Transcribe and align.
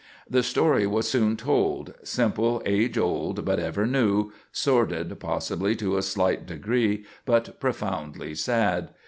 The 0.27 0.41
story 0.41 0.87
was 0.87 1.07
soon 1.07 1.37
told: 1.37 1.93
simple, 2.01 2.63
age 2.65 2.97
old, 2.97 3.45
but 3.45 3.59
ever 3.59 3.85
new, 3.85 4.31
sordid 4.51 5.19
possibly 5.19 5.75
to 5.75 5.95
a 5.95 6.01
slight 6.01 6.47
degree, 6.47 7.05
but 7.23 7.59
profoundly 7.59 8.33
sad. 8.33 8.89